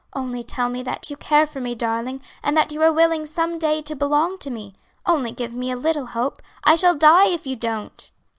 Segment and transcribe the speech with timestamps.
[0.13, 3.59] "Only tell me that you care for me, darling, and that you are willing some
[3.59, 4.73] day to belong to me!
[5.05, 8.09] only give me a little hope; I shall die if you don't!"